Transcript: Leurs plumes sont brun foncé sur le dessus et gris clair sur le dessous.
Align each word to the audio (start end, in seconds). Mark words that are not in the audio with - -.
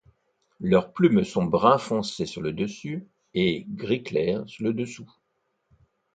Leurs 0.59 0.93
plumes 0.93 1.23
sont 1.23 1.43
brun 1.45 1.77
foncé 1.77 2.25
sur 2.25 2.41
le 2.41 2.51
dessus 2.53 3.07
et 3.35 3.67
gris 3.69 4.01
clair 4.01 4.43
sur 4.49 4.63
le 4.65 4.73
dessous. 4.73 5.13